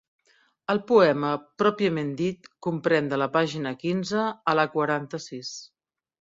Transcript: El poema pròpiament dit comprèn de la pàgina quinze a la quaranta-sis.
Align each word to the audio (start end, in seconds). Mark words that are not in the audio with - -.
El 0.73 0.79
poema 0.91 1.29
pròpiament 1.63 2.09
dit 2.23 2.49
comprèn 2.69 3.13
de 3.13 3.21
la 3.25 3.29
pàgina 3.37 3.77
quinze 3.87 4.27
a 4.55 4.59
la 4.63 4.69
quaranta-sis. 4.77 5.57